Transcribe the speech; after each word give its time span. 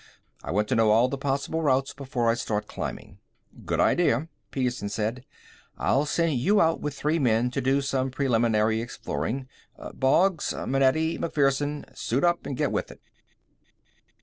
I 0.43 0.49
want 0.49 0.67
to 0.69 0.75
know 0.75 0.89
all 0.89 1.09
the 1.09 1.17
possible 1.19 1.61
routes 1.61 1.93
before 1.93 2.27
I 2.27 2.33
start 2.33 2.65
climbing." 2.65 3.19
"Good 3.67 3.79
idea," 3.79 4.29
Petersen 4.49 4.89
said. 4.89 5.25
"I'll 5.77 6.07
send 6.07 6.39
you 6.39 6.59
out 6.59 6.81
with 6.81 6.95
three 6.97 7.19
men 7.19 7.51
to 7.51 7.61
do 7.61 7.81
some 7.81 8.09
preliminary 8.09 8.81
exploring. 8.81 9.47
Boggs! 9.93 10.55
Manetti! 10.55 11.19
MacPherson! 11.19 11.85
Suit 11.93 12.23
up 12.23 12.47
and 12.47 12.57
get 12.57 12.71
with 12.71 12.89
it!" 12.89 12.99